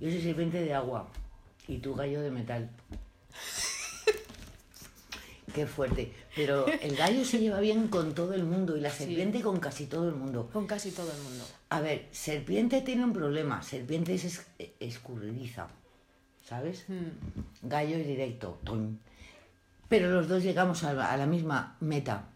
[0.00, 1.08] Yo soy serpiente de agua
[1.68, 2.70] y tú gallo de metal.
[5.56, 6.12] Qué fuerte.
[6.36, 9.86] Pero el gallo se lleva bien con todo el mundo y la serpiente con casi
[9.86, 10.50] todo el mundo.
[10.52, 11.44] Con casi todo el mundo.
[11.70, 13.62] A ver, serpiente tiene un problema.
[13.62, 14.46] Serpiente es es-
[14.80, 15.68] escurridiza.
[16.46, 16.84] ¿Sabes?
[17.62, 18.60] Gallo es directo.
[18.64, 18.98] tum.
[19.88, 22.26] Pero los dos llegamos a la, a la misma meta.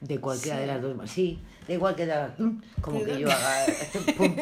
[0.00, 0.60] De cualquiera Sí.
[0.60, 1.10] de las dos.
[1.10, 2.36] Sí, da igual que haga.
[2.36, 3.66] tum, Como que yo haga.
[4.16, 4.36] pum.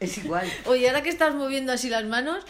[0.00, 0.48] Es igual.
[0.64, 2.42] Oye, ahora que estás moviendo así las manos,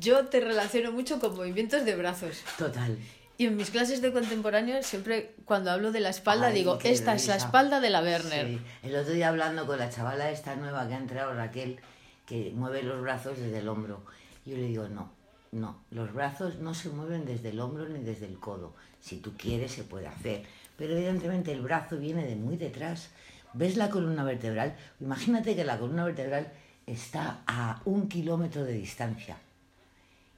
[0.00, 2.38] yo te relaciono mucho con movimientos de brazos.
[2.56, 2.96] Total.
[3.40, 7.14] Y en mis clases de contemporáneo, siempre cuando hablo de la espalda, Ay, digo, esta
[7.14, 8.48] es la espalda de la Werner.
[8.48, 8.60] Sí.
[8.82, 11.78] El otro día hablando con la chavala esta nueva que ha entrado, Raquel,
[12.26, 14.02] que mueve los brazos desde el hombro.
[14.44, 15.12] Yo le digo, no,
[15.52, 18.74] no, los brazos no se mueven desde el hombro ni desde el codo.
[19.00, 20.44] Si tú quieres se puede hacer.
[20.76, 23.10] Pero evidentemente el brazo viene de muy detrás.
[23.52, 24.76] ¿Ves la columna vertebral?
[24.98, 26.52] Imagínate que la columna vertebral
[26.86, 29.36] está a un kilómetro de distancia.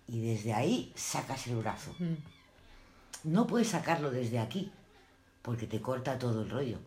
[0.06, 1.94] Y desde ahí sacas el brazo.
[3.24, 4.72] No puedes sacarlo desde aquí,
[5.42, 6.78] porque te corta todo el rollo.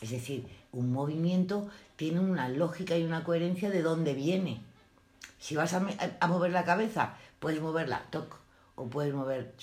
[0.00, 4.62] Es decir, un movimiento tiene una lógica y una coherencia de dónde viene.
[5.38, 5.80] Si vas a,
[6.28, 8.36] mover la cabeza, puedes moverla, toc,
[8.76, 9.54] o puedes mover...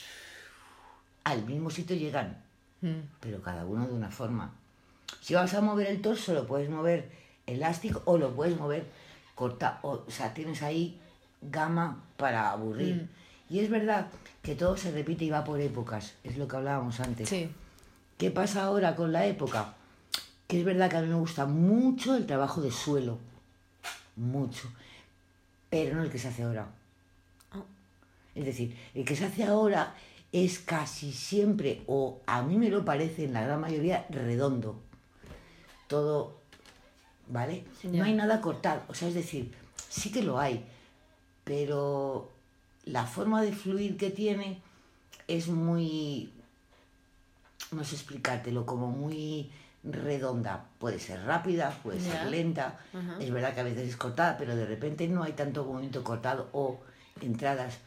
[1.26, 2.42] Al mismo sitio llegan,
[2.82, 3.02] Mm.
[3.20, 4.52] pero cada uno de una forma.
[5.22, 7.12] Si vas a mover el torso, lo puedes mover
[7.46, 8.86] elástico o lo puedes mover
[9.36, 9.80] corta.
[9.82, 11.00] O, o sea, tienes ahí
[11.42, 13.10] gama para aburrir.
[13.50, 14.08] Y es verdad
[14.44, 17.28] que todo se repite y va por épocas, es lo que hablábamos antes.
[17.28, 17.50] Sí.
[18.18, 19.74] ¿Qué pasa ahora con la época?
[20.48, 23.18] Que es verdad que a mí me gusta mucho el trabajo de suelo.
[24.16, 24.72] Mucho.
[25.70, 26.68] Pero no el que se hace ahora.
[28.36, 29.96] Es decir, el que se hace ahora
[30.32, 34.80] es casi siempre, o a mí me lo parece en la gran mayoría, redondo.
[35.88, 36.40] Todo,
[37.28, 37.66] ¿vale?
[37.84, 38.84] No hay nada cortado.
[38.88, 39.54] O sea, es decir,
[39.90, 40.66] sí que lo hay,
[41.44, 42.32] pero
[42.92, 44.62] la forma de fluir que tiene
[45.28, 46.32] es muy,
[47.72, 49.52] no sé explicártelo, como muy
[49.84, 50.66] redonda.
[50.80, 52.80] Puede ser rápida, puede ser lenta.
[53.20, 56.50] Es verdad que a veces es cortada, pero de repente no hay tanto movimiento cortado
[56.52, 56.80] o
[57.22, 57.78] entradas.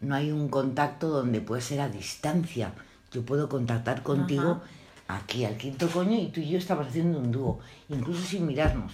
[0.00, 2.72] No hay un contacto donde puede ser a distancia.
[3.10, 4.62] Yo puedo contactar contigo
[5.08, 8.92] aquí al quinto coño y tú y yo estamos haciendo un dúo, incluso sin mirarnos.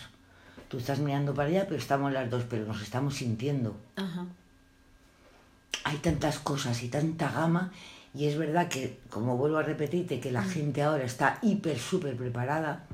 [0.68, 4.26] Tú estás mirando para allá, pero estamos las dos, pero nos estamos sintiendo Ajá.
[5.84, 7.72] Hay tantas cosas y tanta gama
[8.14, 12.16] y es verdad que, como vuelvo a repetirte, que la gente ahora está hiper, súper
[12.16, 12.86] preparada,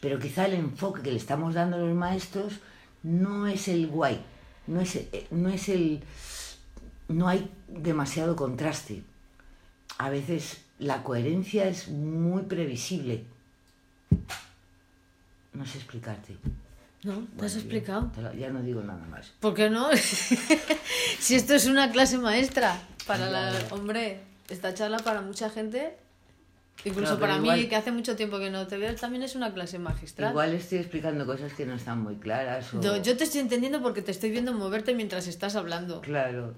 [0.00, 2.54] pero quizá el enfoque que le estamos dando a los maestros
[3.02, 4.18] no es el guay,
[4.66, 6.02] no es, eh, no es el...
[7.08, 9.02] no hay demasiado contraste.
[9.98, 13.24] A veces la coherencia es muy previsible.
[15.52, 16.36] No sé explicarte.
[17.06, 17.12] ¿No?
[17.38, 18.10] ¿Te has Bueno, explicado?
[18.36, 19.32] ya no digo nada más.
[19.38, 19.88] ¿Por qué no?
[21.20, 23.52] si esto es una clase maestra para la...
[23.70, 25.96] Hombre, esta charla para mucha gente,
[26.84, 29.78] incluso para mí, que hace mucho tiempo que no te veo, también es una clase
[29.78, 30.32] magistral.
[30.32, 32.74] Igual estoy explicando cosas que no están muy claras.
[32.74, 32.80] O...
[32.80, 36.00] Yo, yo te estoy entendiendo porque te estoy viendo moverte mientras estás hablando.
[36.00, 36.54] Claro.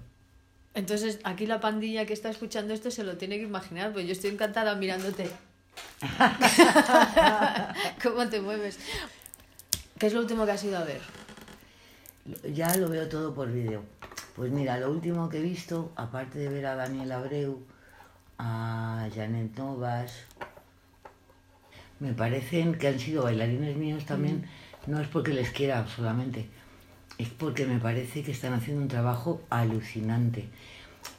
[0.73, 4.13] Entonces, aquí la pandilla que está escuchando esto se lo tiene que imaginar, pues yo
[4.13, 5.29] estoy encantada mirándote.
[8.03, 8.79] ¿Cómo te mueves?
[9.99, 11.01] ¿Qué es lo último que has ido a ver?
[12.53, 13.83] Ya lo veo todo por vídeo.
[14.33, 17.61] Pues mira, lo último que he visto, aparte de ver a Daniel Abreu,
[18.37, 20.13] a Janet Novas,
[21.99, 24.45] me parecen que han sido bailarines míos también,
[24.87, 26.47] no es porque les quiera solamente,
[27.17, 30.47] es porque me parece que están haciendo un trabajo alucinante.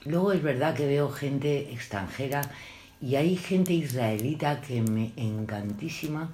[0.07, 2.41] Luego es verdad que veo gente extranjera
[3.03, 6.31] y hay gente israelita que me encantísima,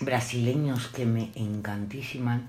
[0.00, 2.46] brasileños que me encantísiman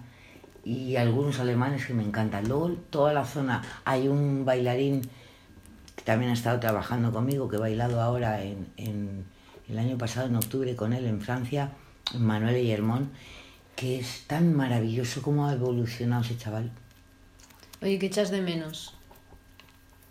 [0.64, 2.48] y algunos alemanes que me encantan.
[2.48, 5.02] Luego toda la zona, hay un bailarín
[5.96, 9.26] que también ha estado trabajando conmigo, que he bailado ahora en, en-
[9.70, 11.72] el año pasado, en octubre, con él en Francia,
[12.18, 13.10] Manuel Guillermón,
[13.78, 16.70] que es tan maravilloso cómo ha evolucionado ese chaval
[17.82, 18.96] Oye, ¿qué echas de menos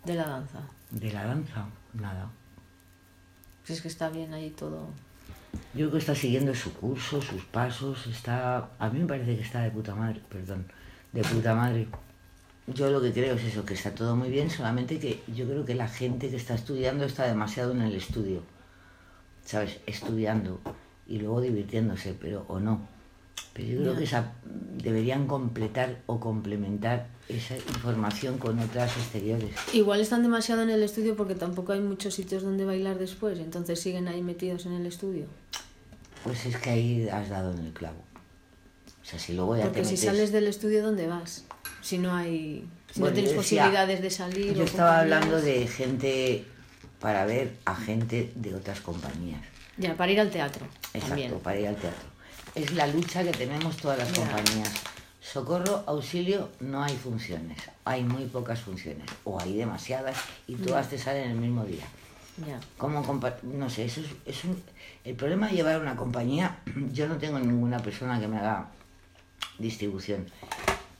[0.03, 0.59] de la danza?
[0.89, 1.67] de la danza.
[1.93, 2.29] Nada.
[3.63, 4.89] Si es que está bien ahí todo.
[5.73, 8.69] Yo creo que está siguiendo su curso, sus pasos, está...
[8.79, 10.65] A mí me parece que está de puta madre, perdón,
[11.11, 11.87] de puta madre.
[12.67, 15.65] Yo lo que creo es eso, que está todo muy bien, solamente que yo creo
[15.65, 18.43] que la gente que está estudiando está demasiado en el estudio,
[19.43, 19.79] ¿sabes?
[19.85, 20.59] Estudiando
[21.07, 22.87] y luego divirtiéndose, pero o no.
[23.53, 24.31] Pero yo creo que esa,
[24.77, 29.51] deberían completar o complementar esa información con otras exteriores.
[29.73, 33.79] Igual están demasiado en el estudio porque tampoco hay muchos sitios donde bailar después, entonces
[33.79, 35.25] siguen ahí metidos en el estudio.
[36.23, 37.97] Pues es que ahí has dado en el clavo.
[39.01, 41.43] O sea, si luego ya Porque te si metes- sales del estudio, ¿dónde vas?
[41.81, 42.65] Si no hay.
[42.93, 44.53] Si Bueno, no tienes decía- posibilidades de salir.
[44.53, 46.45] Yo estaba hablando de gente
[46.99, 49.41] para ver a gente de otras compañías.
[49.77, 50.65] Ya, para ir al teatro.
[50.93, 51.39] Exacto, También.
[51.39, 52.07] para ir al teatro.
[52.55, 54.71] Es la lucha que tenemos todas las compañías.
[55.21, 57.57] Socorro, auxilio, no hay funciones.
[57.85, 59.05] Hay muy pocas funciones.
[59.23, 61.85] O hay demasiadas y todas te salen el mismo día.
[62.45, 62.59] Ya.
[62.77, 64.61] ¿Cómo compa- no sé, eso es, es un...
[65.03, 66.59] El problema de llevar una compañía,
[66.91, 68.69] yo no tengo ninguna persona que me haga
[69.59, 70.25] distribución.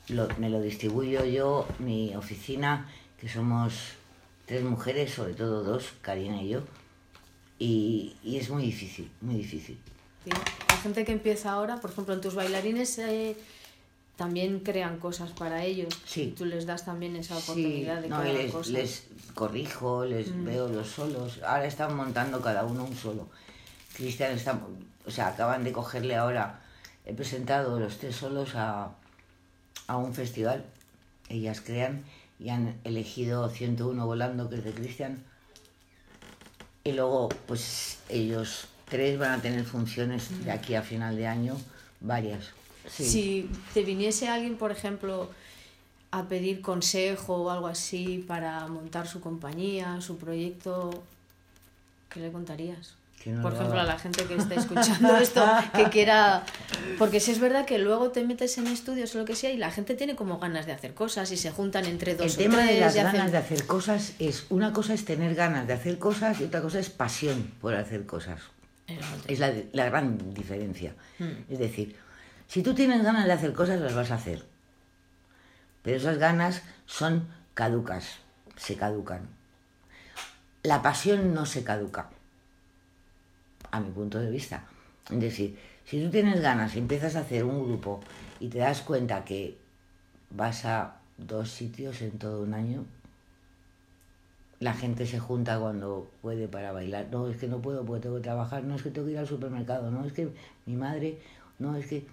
[0.10, 3.74] Lo- me lo distribuyo yo, mi oficina, que somos
[4.46, 6.62] tres mujeres, sobre todo dos, Karina y yo,
[7.60, 9.80] y, y es muy difícil, muy difícil.
[10.24, 10.30] Sí.
[10.70, 13.36] La gente que empieza ahora, por ejemplo, en tus bailarines eh,
[14.16, 15.94] también crean cosas para ellos.
[16.06, 16.34] Sí.
[16.38, 18.74] Tú les das también esa Sí, oportunidad de no, crear les, cosas.
[18.74, 19.04] les
[19.34, 20.46] corrijo, les Mm.
[20.46, 21.40] veo los solos.
[21.44, 23.28] Ahora están montando cada uno un solo.
[23.96, 24.60] Cristian está,
[25.06, 26.62] o sea, acaban de cogerle ahora,
[27.06, 28.92] he presentado los tres solos a,
[29.88, 30.66] a un festival.
[31.30, 32.04] Ellas crean
[32.40, 35.24] y han elegido 101 volando, que es de Cristian.
[36.84, 41.58] Y luego, pues ellos tres van a tener funciones de aquí a final de año,
[42.02, 42.52] varias.
[42.88, 43.04] Sí.
[43.06, 45.30] Si te viniese alguien, por ejemplo,
[46.12, 51.04] a pedir consejo o algo así para montar su compañía, su proyecto,
[52.10, 52.96] ¿qué le contarías?
[53.24, 56.44] No por lo ejemplo, a la gente que está escuchando esto, que quiera...
[56.98, 59.58] Porque si es verdad que luego te metes en estudios o lo que sea y
[59.58, 62.36] la gente tiene como ganas de hacer cosas y se juntan entre dos El o
[62.36, 65.36] tema de tres las y hacen- ganas de hacer cosas es, una cosa es tener
[65.36, 68.42] ganas de hacer cosas y otra cosa es pasión por hacer cosas.
[69.28, 70.94] Es la, la gran diferencia.
[71.20, 71.52] Mm.
[71.52, 71.96] Es decir,
[72.48, 74.44] si tú tienes ganas de hacer cosas, las vas a hacer.
[75.84, 78.18] Pero esas ganas son caducas,
[78.56, 79.28] se caducan.
[80.64, 82.10] La pasión no se caduca,
[83.72, 84.66] a mi punto de vista.
[85.10, 88.02] Es decir, si tú tienes ganas y empiezas a hacer un grupo
[88.40, 89.58] y te das cuenta que
[90.30, 92.86] vas a dos sitios en todo un año,
[94.62, 97.08] la gente se junta cuando puede para bailar.
[97.12, 98.64] No, es que no puedo porque tengo que trabajar.
[98.64, 99.90] No, es que tengo que ir al supermercado.
[99.92, 100.30] No, es que
[100.68, 101.18] mi madre.
[101.60, 102.06] No, es que.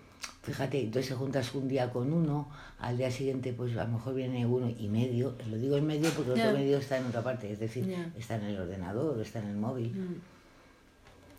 [0.42, 4.14] Fíjate, entonces se juntas un día con uno, al día siguiente, pues a lo mejor
[4.14, 5.36] viene uno y medio.
[5.50, 6.46] Lo digo en medio porque el Ya.
[6.48, 7.52] otro medio está en otra parte.
[7.52, 10.20] Es decir, está en el ordenador está en el móvil.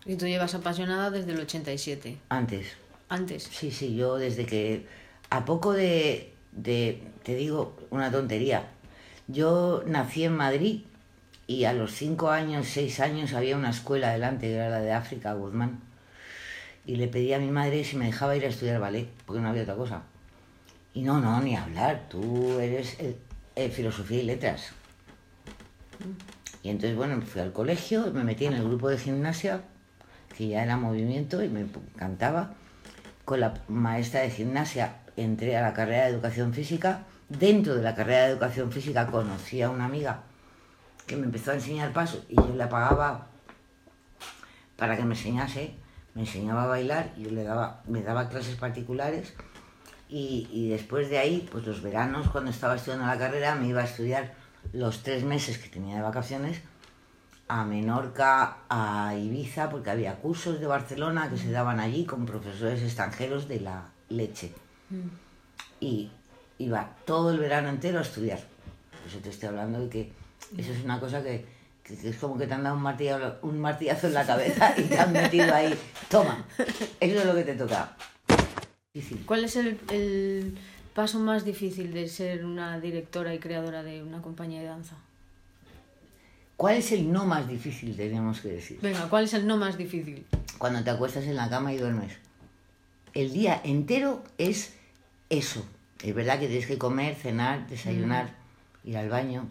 [0.06, 2.18] Y tú llevas apasionada desde el 87.
[2.30, 2.68] Antes.
[3.10, 3.44] Antes.
[3.44, 4.86] Sí, sí, yo desde que
[5.32, 8.68] a poco de, de, te digo una tontería,
[9.28, 10.84] yo nací en Madrid
[11.50, 14.92] y a los cinco años, seis años había una escuela delante, que era la de
[14.94, 15.80] África, Guzmán,
[16.86, 19.50] y le pedí a mi madre si me dejaba ir a estudiar ballet, porque no
[19.50, 20.04] había otra cosa.
[20.94, 24.74] Y no, no, ni hablar, tú eres eh, filosofía y letras.
[26.62, 29.64] Y entonces, bueno, fui al colegio, me metí en el grupo de gimnasia,
[30.38, 32.54] que ya era movimiento y me encantaba.
[33.26, 37.06] Con la maestra de gimnasia entré a la carrera de educación física.
[37.28, 40.29] Dentro de la carrera de educación física conocí a una amiga
[41.10, 43.28] que me empezó a enseñar pasos y yo le pagaba
[44.78, 45.74] para que me enseñase,
[46.14, 49.34] me enseñaba a bailar y yo le daba, me daba clases particulares
[50.08, 53.82] y, y después de ahí, pues los veranos cuando estaba estudiando la carrera me iba
[53.82, 54.36] a estudiar
[54.72, 56.62] los tres meses que tenía de vacaciones
[57.48, 62.84] a Menorca, a Ibiza, porque había cursos de Barcelona que se daban allí con profesores
[62.84, 64.54] extranjeros de la leche.
[65.80, 66.12] Y
[66.60, 68.40] iba todo el verano entero a estudiar.
[68.92, 70.19] Por eso te estoy hablando de que
[70.58, 71.46] eso es una cosa que,
[71.84, 74.74] que- que es como que te han dado un martillazo, un martillazo en la cabeza
[74.78, 75.74] y te han metido ahí.
[76.10, 76.46] Toma,
[77.00, 77.96] eso es lo que te toca.
[78.94, 79.26] Difícil.
[79.26, 80.58] ¿Cuál es el, el
[80.96, 84.96] paso más difícil de ser una directora y creadora de una compañía de danza?
[86.58, 88.80] ¿Cuál es el no más difícil, tenemos que decir?
[88.82, 90.26] Venga, ¿cuál es el no más difícil?
[90.58, 92.14] Cuando te acuestas en la cama y duermes.
[93.14, 94.74] El día entero es
[95.30, 95.66] eso.
[96.04, 98.32] Es verdad que tienes que comer, cenar, desayunar,
[98.84, 99.48] ir al baño.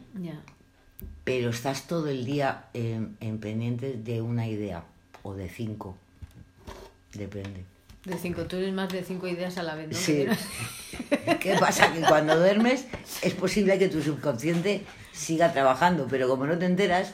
[1.25, 4.85] Pero estás todo el día en, en pendientes de una idea
[5.23, 5.97] o de cinco.
[7.13, 7.65] Depende.
[8.05, 9.95] De cinco, tú eres más de cinco ideas a la vez, ¿no?
[9.95, 10.27] Sí.
[11.41, 11.93] ¿Qué pasa?
[11.93, 12.87] Que cuando duermes
[13.23, 14.83] es posible que tu subconsciente
[15.13, 17.11] siga trabajando, pero como no te enteras,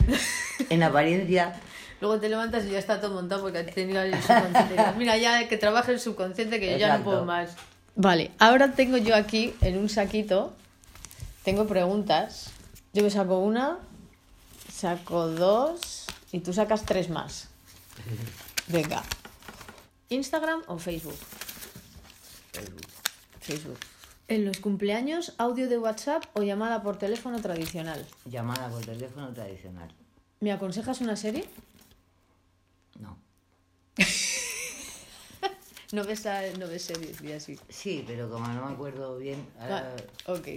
[0.70, 1.60] en apariencia
[2.00, 4.76] Luego te levantas y ya está todo montado porque has tenido el subconsciente.
[4.98, 7.56] Mira, ya que trabaje el subconsciente que yo ya no puedo más.
[7.96, 10.54] Vale, ahora tengo yo aquí en un saquito,
[11.44, 12.50] tengo preguntas.
[12.94, 13.78] Yo me saco una,
[14.72, 17.48] saco dos y tú sacas tres más.
[18.68, 19.02] Venga.
[20.08, 21.16] ¿Instagram o Facebook?
[23.40, 23.78] Facebook.
[24.28, 28.06] En los cumpleaños, audio de WhatsApp o llamada por teléfono tradicional.
[28.24, 29.92] llamada por teléfono tradicional.
[30.40, 31.44] ¿Me aconsejas una serie?
[32.98, 33.18] No.
[35.92, 37.56] No ves, a- no ves series y así.
[37.68, 39.94] Sí, pero como no me acuerdo bien, ahora
[40.26, 40.48] Ah, ok.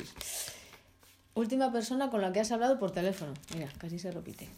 [1.38, 3.32] Última persona con la que has hablado por teléfono.
[3.54, 4.50] Mira, casi se repite.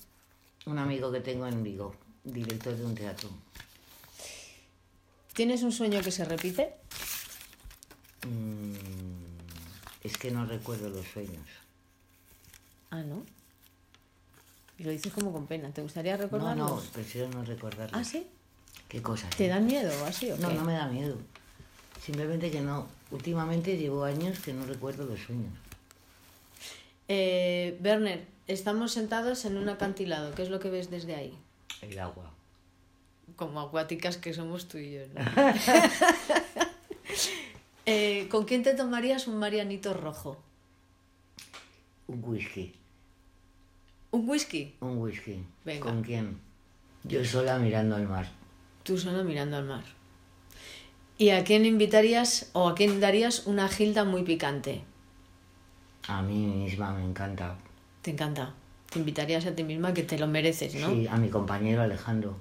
[0.65, 3.29] un amigo que tengo en Vigo, director de un teatro.
[5.33, 6.75] ¿Tienes un sueño que se repite?
[8.25, 8.75] Mm,
[10.03, 11.47] es que no recuerdo los sueños.
[12.91, 13.23] Ah, ¿no?
[14.77, 15.71] Y lo dices como con pena.
[15.71, 16.85] ¿Te gustaría No, recordarlos?
[16.85, 17.99] no, prefiero no recordarlos.
[17.99, 18.25] ¿Ah, sí?
[18.87, 19.29] ¿Qué cosas?
[19.35, 20.55] ¿Te dan miedo así o No, qué?
[20.55, 21.17] no me da miedo.
[22.05, 22.87] Simplemente que no.
[23.11, 25.51] Últimamente llevo años que no recuerdo los sueños.
[27.11, 30.33] Eh, Werner, estamos sentados en un acantilado.
[30.35, 31.35] ¿Qué es lo que ves desde ahí?
[31.81, 32.31] El agua.
[33.35, 35.19] Como acuáticas que somos tú y yo, ¿no?
[37.91, 40.37] Eh, ¿Con quién te tomarías un marianito rojo?
[42.05, 42.75] Un whisky.
[44.11, 44.75] ¿Un whisky?
[44.79, 45.43] Un whisky.
[45.65, 45.85] Venga.
[45.85, 46.39] ¿Con quién?
[47.03, 48.27] Yo sola mirando al mar.
[48.83, 49.83] Tú solo mirando al mar.
[51.17, 54.83] ¿Y a quién invitarías o a quién darías una gilda muy picante?
[56.07, 57.55] A mí misma me encanta.
[58.01, 58.53] Te encanta.
[58.91, 60.89] Te invitarías a ti misma que te lo mereces, ¿no?
[60.89, 62.35] Sí, a mi compañero Alejandro.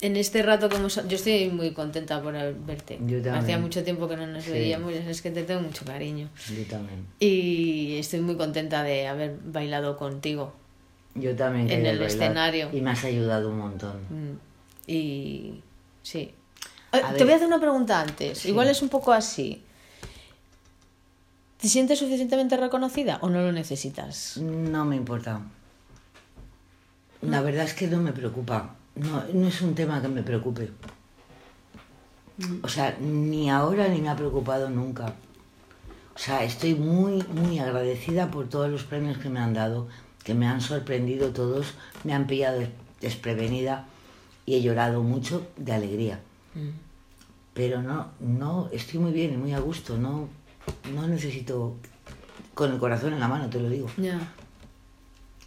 [0.00, 0.96] en este rato que hemos...
[1.08, 2.98] Yo estoy muy contenta por verte.
[3.06, 3.34] Yo también.
[3.36, 4.50] Hacía mucho tiempo que no nos Sí.
[4.50, 6.28] veíamos, es que te tengo mucho cariño.
[6.48, 7.06] Yo también.
[7.20, 10.52] Y estoy muy contenta de haber bailado contigo.
[11.14, 11.70] Yo también.
[11.70, 12.70] En el bailar escenario.
[12.72, 13.96] Y me has ayudado un montón.
[14.10, 14.38] Mm,
[14.88, 15.60] Y
[16.02, 16.34] sí.
[16.90, 17.22] A te ver.
[17.24, 18.44] voy a hacer una pregunta antes.
[18.46, 19.62] Igual es un poco así.
[21.62, 24.36] ¿Te sientes suficientemente reconocida o no lo necesitas?
[24.38, 25.40] No me importa.
[27.22, 28.74] La verdad es que no me preocupa.
[28.96, 30.70] No, no es un tema que me preocupe.
[32.62, 35.14] O sea, ni ahora ni me ha preocupado nunca.
[36.16, 39.86] O sea, estoy muy, muy agradecida por todos los premios que me han dado,
[40.24, 43.86] que me han sorprendido todos, me han pillado des- desprevenida
[44.46, 46.18] y he llorado mucho de alegría.
[47.54, 50.28] Pero no, no, estoy muy bien y muy a gusto, no,
[50.92, 51.76] no necesito,
[52.54, 54.18] con el corazón en la mano te lo digo, Ya.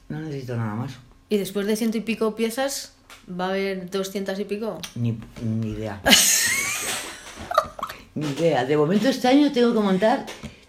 [0.09, 0.93] no necesito nada más.
[1.30, 2.93] ¿Y después de ciento y pico piezas,
[3.30, 4.80] va a haber doscientas y pico?
[4.95, 6.01] Ni, ni idea.
[8.16, 8.66] ni idea.
[8.66, 10.26] De momento este año tengo que montar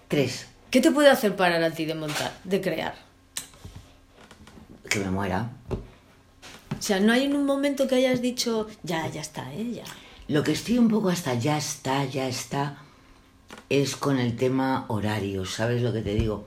[0.08, 0.46] tres.
[0.70, 2.94] ¿Qué te puede hacer parar a ti de montar, de crear?
[4.88, 5.50] Que me muera.
[6.78, 9.72] O sea, no hay en un momento que hayas dicho, ya, ya está, ¿eh?
[9.72, 9.84] Ya.
[10.28, 12.78] Lo que estoy un poco hasta ya está, ya está,
[13.68, 15.44] es con el tema horario.
[15.44, 16.46] ¿Sabes lo que te digo?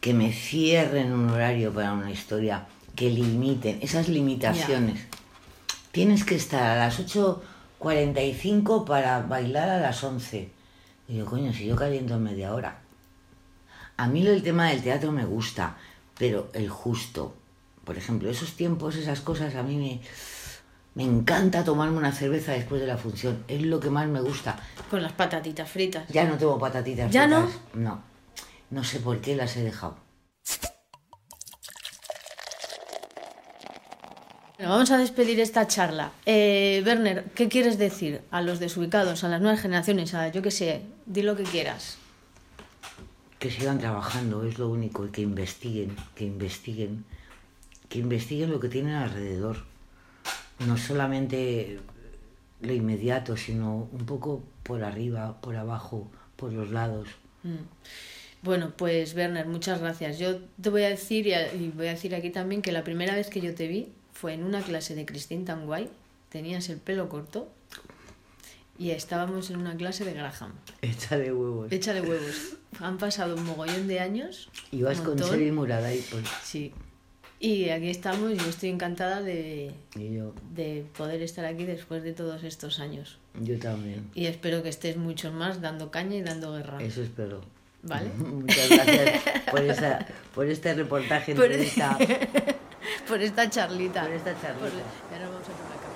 [0.00, 5.06] Que me cierren un horario para una historia, que limiten esas limitaciones.
[5.92, 10.50] Tienes que estar a las 8.45 para bailar a las 11.
[11.08, 12.80] Y yo, coño, si yo caliento en media hora.
[13.96, 15.76] A mí lo del tema del teatro me gusta,
[16.18, 17.34] pero el justo.
[17.84, 20.00] Por ejemplo, esos tiempos, esas cosas, a mí me,
[20.98, 23.44] me encanta tomarme una cerveza después de la función.
[23.46, 24.58] Es lo que más me gusta.
[24.90, 26.08] Con las patatitas fritas.
[26.08, 27.12] Ya no tengo patatitas.
[27.12, 27.46] ¿Ya no?
[27.46, 27.74] fritas.
[27.74, 28.02] No.
[28.70, 29.96] No sé por qué las he dejado.
[34.56, 36.10] Bueno, vamos a despedir esta charla.
[36.26, 40.50] Eh, Werner, ¿qué quieres decir a los desubicados, a las nuevas generaciones, a yo qué
[40.50, 41.96] sé, di lo que quieras?
[43.38, 45.06] Que sigan trabajando, es lo único.
[45.06, 47.04] Y que investiguen, que investiguen.
[47.88, 49.77] Que investiguen lo que tienen alrededor.
[50.66, 51.80] No solamente
[52.60, 57.08] lo inmediato, sino un poco por arriba, por abajo, por los lados.
[58.42, 60.18] Bueno, pues Werner, muchas gracias.
[60.18, 63.14] Yo te voy a decir, y y voy a decir aquí también, que la primera
[63.14, 65.88] vez que yo te vi fue en una clase de Christine Tanguay.
[66.28, 67.48] Tenías el pelo corto
[68.78, 70.52] y estábamos en una clase de Graham.
[70.82, 71.72] Échale huevos.
[71.72, 72.56] Échale huevos.
[72.80, 74.50] Han pasado un mogollón de años.
[74.70, 75.30] Y vas con montón.
[75.30, 76.24] Seri Muraday, pues.
[76.44, 76.72] Sí.
[77.40, 82.12] Y aquí estamos y yo estoy encantada de, yo, de poder estar aquí después de
[82.12, 83.18] todos estos años.
[83.40, 84.10] yo también.
[84.14, 86.82] Y espero que estés muchos más dando caña y dando guerra.
[86.82, 87.40] Eso espero.
[87.84, 88.08] ¿Vale?
[88.18, 89.22] Muchas gracias
[89.52, 91.96] por, esa, por este reportaje, Por- entrevista.
[93.06, 94.02] Por esta charlita.
[94.02, 94.58] Por esta charlita.
[94.58, 94.68] Por-
[95.14, 95.88] ahora vamos a tomar café.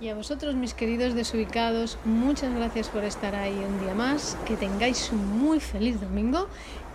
[0.00, 4.36] Y a vosotros, mis queridos desubicados, muchas gracias por estar ahí un día más.
[4.46, 6.48] Que tengáis un muy feliz domingo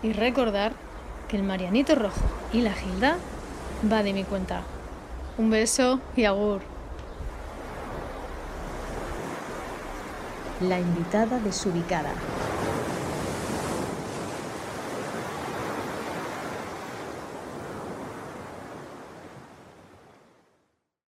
[0.06, 0.74] y recordar
[1.28, 2.22] que el Marianito Rojo
[2.54, 3.18] y la Gilda
[3.92, 4.62] va de mi cuenta.
[5.40, 6.62] Un beso y agur.
[10.62, 12.12] La invitada desubicada.